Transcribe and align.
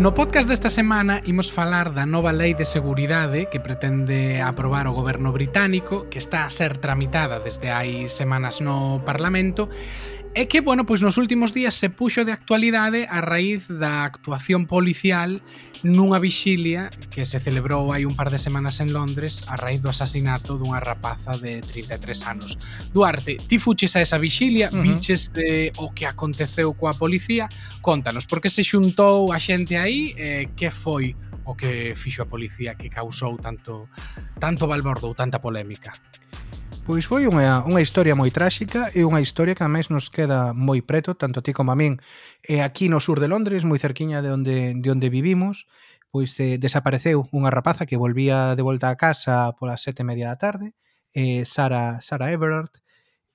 No 0.00 0.14
podcast 0.14 0.48
desta 0.48 0.72
semana 0.72 1.20
imos 1.28 1.52
falar 1.52 1.92
da 1.92 2.08
nova 2.08 2.32
lei 2.32 2.56
de 2.56 2.64
seguridade 2.64 3.52
que 3.52 3.60
pretende 3.60 4.40
aprobar 4.40 4.88
o 4.88 4.96
goberno 4.96 5.28
británico, 5.28 6.08
que 6.08 6.16
está 6.16 6.48
a 6.48 6.48
ser 6.48 6.80
tramitada 6.80 7.36
desde 7.36 7.68
hai 7.68 8.08
semanas 8.08 8.64
no 8.64 9.04
Parlamento, 9.04 9.68
E 10.32 10.46
que, 10.46 10.60
bueno, 10.62 10.86
pois 10.86 11.02
nos 11.02 11.18
últimos 11.18 11.50
días 11.50 11.74
se 11.74 11.90
puxo 11.90 12.22
de 12.22 12.30
actualidade 12.30 13.02
a 13.10 13.18
raíz 13.18 13.66
da 13.66 14.06
actuación 14.06 14.70
policial 14.70 15.42
nunha 15.82 16.22
vixilia 16.22 16.86
que 17.10 17.26
se 17.26 17.42
celebrou 17.42 17.90
hai 17.90 18.06
un 18.06 18.14
par 18.14 18.30
de 18.30 18.38
semanas 18.38 18.78
en 18.78 18.94
Londres 18.94 19.42
a 19.50 19.58
raíz 19.58 19.82
do 19.82 19.90
asasinato 19.90 20.54
dunha 20.54 20.78
rapaza 20.78 21.34
de 21.34 21.58
33 21.66 22.30
anos. 22.30 22.54
Duarte, 22.94 23.42
ti 23.42 23.58
fuches 23.58 23.98
a 23.98 24.06
esa 24.06 24.22
vixilia, 24.22 24.70
uh 24.70 24.78
-huh. 24.78 24.86
viches 24.86 25.34
eh, 25.34 25.74
o 25.82 25.90
que 25.90 26.06
aconteceu 26.06 26.78
coa 26.78 26.94
policía, 26.94 27.50
contanos, 27.82 28.30
por 28.30 28.38
que 28.38 28.54
se 28.54 28.62
xuntou 28.62 29.34
a 29.34 29.38
xente 29.42 29.74
aí, 29.74 30.14
eh, 30.14 30.54
que 30.54 30.70
foi 30.70 31.18
o 31.42 31.58
que 31.58 31.98
fixo 31.98 32.22
a 32.22 32.30
policía 32.30 32.78
que 32.78 32.86
causou 32.86 33.34
tanto 33.34 33.90
tanto 34.38 34.70
balbordo, 34.70 35.10
tanta 35.10 35.42
polémica? 35.42 35.90
Pois 36.90 37.06
foi 37.06 37.30
unha, 37.30 37.62
unha 37.70 37.78
historia 37.78 38.18
moi 38.18 38.34
tráxica 38.34 38.90
e 38.98 39.06
unha 39.06 39.22
historia 39.22 39.54
que 39.54 39.62
a 39.62 39.70
máis 39.70 39.94
nos 39.94 40.10
queda 40.10 40.50
moi 40.50 40.82
preto, 40.82 41.14
tanto 41.14 41.38
a 41.38 41.44
ti 41.46 41.54
como 41.54 41.70
a 41.70 41.78
min. 41.78 42.02
E 42.42 42.66
aquí 42.66 42.90
no 42.90 42.98
sur 42.98 43.22
de 43.22 43.30
Londres, 43.30 43.62
moi 43.62 43.78
cerquiña 43.78 44.26
de 44.26 44.34
onde, 44.34 44.74
de 44.74 44.88
onde 44.90 45.06
vivimos, 45.06 45.70
pois 46.10 46.34
eh, 46.42 46.58
desapareceu 46.58 47.30
unha 47.30 47.54
rapaza 47.54 47.86
que 47.86 47.94
volvía 47.94 48.58
de 48.58 48.66
volta 48.66 48.90
a 48.90 48.98
casa 48.98 49.54
polas 49.54 49.86
sete 49.86 50.02
e 50.02 50.08
media 50.10 50.34
da 50.34 50.42
tarde, 50.42 50.74
eh, 51.14 51.46
Sara, 51.46 52.02
Sara 52.02 52.34
Everard, 52.34 52.74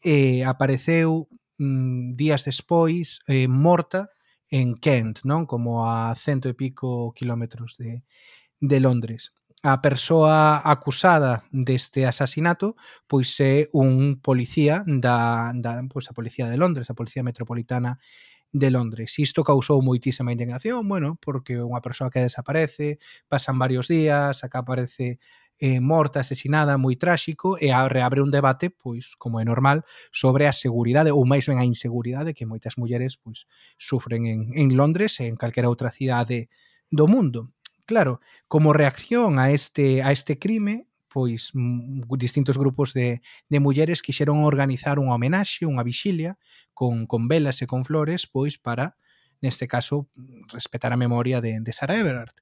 eh, 0.04 0.44
apareceu 0.44 1.32
mm, 1.56 2.20
días 2.20 2.44
despois 2.44 3.24
eh, 3.24 3.48
morta 3.48 4.12
en 4.52 4.76
Kent, 4.76 5.24
non? 5.24 5.48
Como 5.48 5.88
a 5.88 6.12
cento 6.20 6.52
e 6.52 6.60
pico 6.60 7.16
kilómetros 7.16 7.80
de, 7.80 8.04
de 8.60 8.78
Londres 8.84 9.32
a 9.66 9.82
persoa 9.82 10.62
acusada 10.64 11.44
deste 11.50 12.06
asasinato 12.06 12.78
pois 13.10 13.34
é 13.42 13.66
un 13.74 14.22
policía 14.22 14.86
da, 14.86 15.50
da 15.58 15.82
pois 15.90 16.06
a 16.06 16.14
policía 16.14 16.46
de 16.46 16.58
Londres, 16.62 16.94
a 16.94 16.94
policía 16.94 17.26
metropolitana 17.26 17.98
de 18.54 18.70
Londres. 18.70 19.18
Isto 19.18 19.42
causou 19.42 19.82
moitísima 19.82 20.30
indignación, 20.30 20.86
bueno, 20.86 21.18
porque 21.18 21.58
unha 21.58 21.82
persoa 21.82 22.14
que 22.14 22.22
desaparece, 22.22 23.02
pasan 23.26 23.58
varios 23.58 23.90
días, 23.90 24.46
acá 24.46 24.62
aparece 24.62 25.18
eh, 25.58 25.82
morta, 25.82 26.22
asesinada, 26.22 26.78
moi 26.78 26.94
tráxico, 26.94 27.58
e 27.58 27.74
a, 27.74 27.90
reabre 27.90 28.22
un 28.22 28.30
debate, 28.30 28.70
pois, 28.70 29.18
como 29.18 29.42
é 29.42 29.46
normal, 29.50 29.82
sobre 30.14 30.46
a 30.46 30.54
seguridade, 30.54 31.10
ou 31.10 31.26
máis 31.26 31.50
ben 31.50 31.58
a 31.58 31.66
inseguridade 31.66 32.38
que 32.38 32.46
moitas 32.46 32.78
mulleres 32.78 33.18
pois, 33.18 33.50
sufren 33.82 34.30
en, 34.30 34.54
en 34.54 34.78
Londres 34.78 35.18
e 35.20 35.26
en 35.26 35.42
calquera 35.42 35.74
outra 35.74 35.90
cidade 35.90 36.54
do 36.94 37.10
mundo. 37.10 37.55
Claro, 37.86 38.20
como 38.48 38.74
reacción 38.74 39.38
a 39.38 39.52
este, 39.52 40.02
a 40.02 40.12
este 40.12 40.40
crime, 40.40 40.88
pois 41.08 41.52
mm, 41.54 42.04
distintos 42.18 42.58
grupos 42.58 42.94
de, 42.94 43.22
de 43.48 43.60
mulleres 43.60 44.02
quixeron 44.02 44.44
organizar 44.44 45.00
unha 45.00 45.16
homenaxe, 45.16 45.64
unha 45.64 45.86
vixilia, 45.86 46.36
con, 46.76 47.08
con 47.08 47.32
velas 47.32 47.64
e 47.64 47.70
con 47.72 47.88
flores, 47.88 48.28
pois 48.28 48.60
para, 48.60 49.00
neste 49.40 49.70
caso, 49.70 50.12
respetar 50.52 50.92
a 50.92 51.00
memoria 51.00 51.40
de, 51.40 51.64
de 51.64 51.72
Sara 51.72 51.96
Everard 51.96 52.36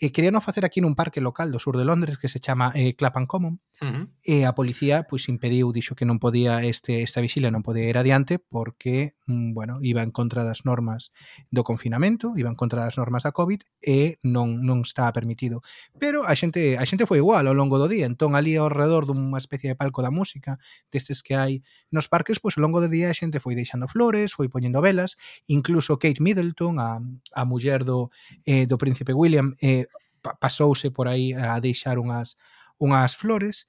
eh, 0.00 0.12
querían 0.12 0.40
facer 0.40 0.64
aquí 0.64 0.80
nun 0.80 0.96
parque 0.96 1.20
local 1.20 1.52
do 1.52 1.60
sur 1.60 1.76
de 1.76 1.84
Londres 1.84 2.16
que 2.16 2.32
se 2.32 2.40
chama 2.40 2.72
eh, 2.72 2.96
Clapham 2.96 3.28
Common 3.28 3.60
uh 3.80 3.84
-huh. 3.84 4.04
e 4.24 4.48
a 4.48 4.56
policía 4.56 5.04
pois 5.04 5.28
impediu, 5.28 5.76
dixo 5.76 5.92
que 5.92 6.08
non 6.08 6.16
podía 6.16 6.64
este 6.64 7.04
esta 7.04 7.20
visila 7.20 7.52
non 7.52 7.60
podía 7.60 7.84
ir 7.84 8.00
adiante 8.00 8.40
porque, 8.40 9.12
mm, 9.28 9.52
bueno, 9.52 9.76
iba 9.84 10.00
en 10.00 10.08
contra 10.08 10.40
das 10.40 10.64
normas 10.64 11.12
do 11.52 11.62
confinamento, 11.68 12.32
iba 12.40 12.48
en 12.48 12.56
contra 12.56 12.88
das 12.88 12.96
normas 12.96 13.28
da 13.28 13.36
COVID 13.36 13.60
e 13.84 14.16
non 14.24 14.64
non 14.64 14.80
estaba 14.88 15.12
permitido. 15.12 15.60
Pero 16.00 16.24
a 16.24 16.32
xente 16.32 16.80
a 16.80 16.84
xente 16.88 17.04
foi 17.04 17.20
igual 17.20 17.44
ao 17.44 17.54
longo 17.54 17.76
do 17.76 17.84
día, 17.84 18.08
entón 18.08 18.32
ali 18.32 18.56
ao 18.56 18.72
redor 18.72 19.04
dunha 19.04 19.36
especie 19.36 19.68
de 19.68 19.76
palco 19.76 20.00
da 20.00 20.08
música, 20.08 20.56
destes 20.88 21.20
que 21.20 21.36
hai 21.36 21.60
nos 21.92 22.08
parques, 22.08 22.40
pois 22.40 22.56
ao 22.56 22.64
longo 22.64 22.80
do 22.80 22.88
día 22.88 23.12
a 23.12 23.16
xente 23.16 23.36
foi 23.36 23.52
deixando 23.52 23.84
flores, 23.84 24.32
foi 24.32 24.48
poñendo 24.48 24.80
velas, 24.80 25.20
incluso 25.44 26.00
Kate 26.00 26.24
Middleton, 26.24 26.80
a, 26.80 27.04
a 27.36 27.42
muller 27.44 27.84
do, 27.84 28.08
eh, 28.48 28.64
do 28.64 28.80
príncipe 28.80 29.12
William, 29.12 29.52
eh, 29.60 29.89
pasouse 30.20 30.90
por 30.90 31.08
aí 31.08 31.32
a 31.34 31.58
deixar 31.60 31.98
unhas 31.98 32.36
unhas 32.78 33.16
flores 33.16 33.68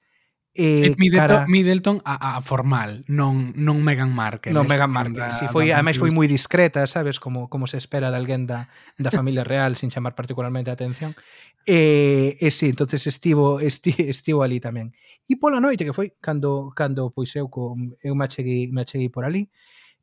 e 0.54 0.92
eh, 0.92 0.94
Middleton, 0.98 1.28
cara... 1.28 1.46
Middleton 1.48 2.00
a, 2.04 2.36
a 2.36 2.42
formal, 2.42 3.04
non 3.08 3.56
non 3.56 3.80
Meghan 3.80 4.12
Markle. 4.12 4.52
Non 4.52 4.68
Meghan 4.68 4.92
Markle, 4.92 5.32
si 5.32 5.48
foi, 5.48 5.72
ademais 5.72 5.96
foi 5.96 6.12
moi 6.12 6.28
discreta, 6.28 6.84
sabes, 6.84 7.16
como 7.16 7.48
como 7.48 7.64
se 7.64 7.80
espera 7.80 8.12
de 8.12 8.20
alguén 8.20 8.44
da 8.44 8.68
da 9.00 9.08
familia 9.08 9.48
real 9.48 9.80
sin 9.80 9.88
chamar 9.88 10.12
particularmente 10.12 10.68
a 10.68 10.76
atención. 10.76 11.16
E, 11.64 12.36
e 12.36 12.52
si, 12.52 12.66
sí, 12.66 12.66
entonces 12.68 13.08
estivo 13.08 13.64
esti, 13.64 13.96
estivo 14.12 14.44
ali 14.44 14.60
tamén. 14.60 14.92
E 15.24 15.40
pola 15.40 15.56
noite 15.56 15.88
que 15.88 15.96
foi 15.96 16.12
cando 16.20 16.68
cando 16.76 17.08
pois 17.16 17.32
eu 17.32 17.48
co, 17.48 17.72
eu 18.04 18.12
me 18.12 18.28
acheguei, 18.28 18.68
me 18.68 18.84
acheguei 18.84 19.08
por 19.08 19.24
ali, 19.24 19.48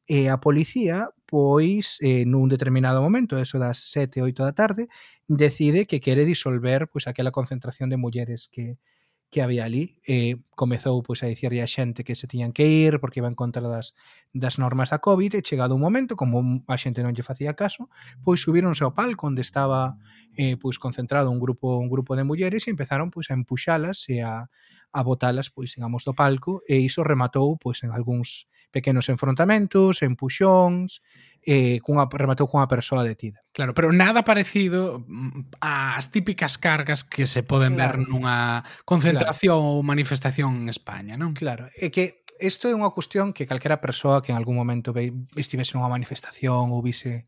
e 0.09 0.28
a 0.34 0.42
policía 0.42 1.14
pois 1.30 2.02
eh, 2.02 2.25
nun 2.25 2.50
determinado 2.50 3.06
momento, 3.06 3.38
eso 3.38 3.62
das 3.62 3.94
7, 3.94 4.25
8 4.25 4.42
da 4.42 4.58
tarde, 4.58 4.90
decide 5.30 5.86
que 5.86 6.02
quere 6.02 6.25
disolver 6.25 6.90
pois 6.90 7.06
aquela 7.06 7.30
concentración 7.30 7.94
de 7.94 8.02
mulleres 8.02 8.50
que, 8.50 8.81
que 9.30 9.46
había 9.46 9.69
ali. 9.69 10.02
Eh, 10.09 10.42
comezou 10.58 11.06
pois 11.06 11.22
a 11.22 11.30
dicirle 11.30 11.62
a 11.62 11.69
xente 11.69 12.02
que 12.02 12.18
se 12.18 12.25
tiñan 12.25 12.58
que 12.58 12.66
ir 12.66 12.98
porque 12.98 13.22
iba 13.22 13.30
en 13.30 13.38
contra 13.38 13.62
das, 13.62 13.94
das 14.34 14.58
normas 14.58 14.90
da 14.90 14.98
COVID 14.98 15.38
e 15.38 15.46
chegado 15.46 15.78
un 15.78 15.86
momento, 15.86 16.18
como 16.18 16.66
a 16.66 16.78
xente 16.81 17.06
non 17.06 17.14
lle 17.14 17.22
facía 17.22 17.53
caso, 17.53 17.94
pois 18.25 18.42
subironse 18.42 18.81
ao 18.81 18.98
palco 18.98 19.30
onde 19.30 19.46
estaba 19.46 20.02
eh, 20.34 20.58
pois 20.58 20.81
concentrado 20.81 21.30
un 21.30 21.38
grupo 21.38 21.78
un 21.78 21.86
grupo 21.94 22.18
de 22.18 22.25
mulleres 22.25 22.66
e 22.66 22.74
empezaron 22.74 23.14
pois 23.14 23.30
a 23.30 23.38
empuxalas 23.38 24.09
e 24.09 24.25
a, 24.25 24.50
a 24.90 25.00
botalas 25.06 25.53
pois 25.53 25.78
digamos, 25.78 26.02
do 26.02 26.18
palco 26.18 26.66
e 26.66 26.81
iso 26.81 27.06
rematou 27.06 27.62
pois 27.62 27.86
en 27.86 27.94
algúns 27.94 28.49
pequenos 28.72 29.09
enfrontamentos, 29.09 30.02
empuxóns, 30.02 31.02
eh, 31.46 31.80
cunha, 31.81 32.07
rematou 32.12 32.47
cunha 32.47 32.68
persoa 32.68 33.03
detida. 33.03 33.41
Claro, 33.52 33.74
pero 33.74 33.91
nada 33.91 34.24
parecido 34.24 35.06
mm, 35.07 35.57
ás 35.62 36.12
típicas 36.12 36.57
cargas 36.57 37.03
que 37.03 37.25
se 37.28 37.44
poden 37.44 37.75
claro. 37.75 38.00
ver 38.00 38.07
nunha 38.07 38.63
concentración 38.85 39.59
claro. 39.59 39.80
ou 39.80 39.85
manifestación 39.85 40.63
en 40.63 40.68
España, 40.69 41.16
non? 41.16 41.31
Claro, 41.34 41.72
é 41.74 41.90
que 41.90 42.28
isto 42.40 42.68
é 42.68 42.74
unha 42.75 42.91
cuestión 42.91 43.35
que 43.35 43.47
calquera 43.47 43.84
persoa 43.84 44.24
que 44.24 44.31
en 44.31 44.38
algún 44.40 44.56
momento 44.56 44.96
estivese 45.36 45.75
nunha 45.75 45.91
manifestación 45.91 46.72
ou 46.72 46.80
vise 46.84 47.28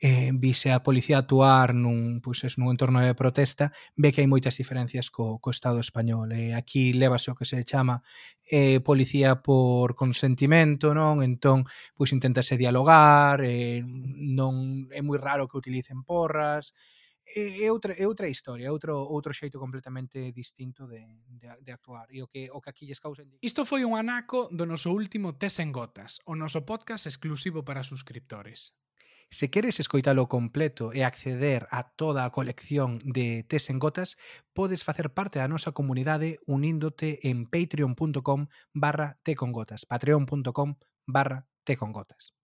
eh, 0.00 0.30
vise 0.34 0.70
a 0.70 0.82
policía 0.82 1.18
actuar 1.18 1.74
nun, 1.74 2.22
pois, 2.22 2.46
es, 2.46 2.54
nun 2.58 2.70
entorno 2.70 3.02
de 3.02 3.18
protesta, 3.18 3.74
ve 3.98 4.14
que 4.14 4.22
hai 4.22 4.30
moitas 4.30 4.54
diferencias 4.54 5.10
co, 5.10 5.42
co 5.42 5.50
Estado 5.50 5.82
español. 5.82 6.30
Eh, 6.30 6.54
aquí 6.54 6.94
levase 6.94 7.34
o 7.34 7.36
que 7.38 7.48
se 7.48 7.58
chama 7.66 8.02
eh, 8.46 8.78
policía 8.80 9.42
por 9.42 9.98
consentimento, 9.98 10.94
non? 10.94 11.20
Entón, 11.26 11.66
pois 11.98 12.14
intentase 12.14 12.54
dialogar, 12.54 13.42
eh, 13.42 13.82
non 13.82 14.86
é 14.94 15.02
moi 15.02 15.18
raro 15.18 15.50
que 15.50 15.58
utilicen 15.58 16.06
porras, 16.06 16.70
é 17.34 17.68
outra 17.70 17.92
é 17.92 18.06
outra 18.06 18.28
historia, 18.28 18.68
é 18.68 18.72
outro 18.72 18.94
outro 18.96 19.34
xeito 19.34 19.58
completamente 19.58 20.32
distinto 20.32 20.86
de, 20.86 21.04
de, 21.28 21.48
de 21.60 21.70
actuar. 21.72 22.06
E 22.14 22.22
o 22.22 22.28
que 22.30 22.48
o 22.54 22.62
que 22.62 22.70
aquí 22.70 22.86
lles 22.86 23.00
causa 23.00 23.26
Isto 23.42 23.66
foi 23.66 23.84
un 23.84 23.98
anaco 23.98 24.48
do 24.48 24.64
noso 24.64 24.94
último 24.94 25.36
Tes 25.36 25.58
en 25.60 25.74
Gotas, 25.74 26.22
o 26.24 26.38
noso 26.38 26.64
podcast 26.64 27.04
exclusivo 27.06 27.66
para 27.66 27.84
suscriptores. 27.84 28.78
Se 29.30 29.50
queres 29.50 29.78
escoitalo 29.78 30.26
completo 30.26 30.88
e 30.96 31.04
acceder 31.04 31.68
a 31.70 31.84
toda 31.84 32.24
a 32.24 32.32
colección 32.32 32.96
de 33.04 33.44
Tes 33.44 33.68
en 33.68 33.78
Gotas, 33.78 34.16
podes 34.56 34.88
facer 34.88 35.12
parte 35.12 35.36
da 35.38 35.52
nosa 35.52 35.76
comunidade 35.76 36.40
uníndote 36.48 37.20
en 37.28 37.44
patreon.com 37.44 38.48
barra 38.72 39.20
tecongotas, 39.28 39.84
patreon.com 39.84 40.80
barra 41.04 41.44
tecongotas. 41.68 42.37